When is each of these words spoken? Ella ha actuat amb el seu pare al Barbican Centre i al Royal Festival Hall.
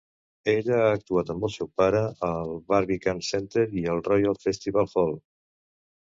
Ella 0.51 0.77
ha 0.83 0.93
actuat 0.99 1.27
amb 1.33 1.43
el 1.49 1.51
seu 1.55 1.67
pare 1.81 1.99
al 2.27 2.53
Barbican 2.73 3.21
Centre 3.27 3.65
i 3.83 3.83
al 3.91 4.01
Royal 4.07 4.39
Festival 4.47 4.89
Hall. 4.95 5.13